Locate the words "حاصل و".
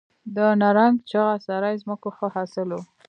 2.35-2.79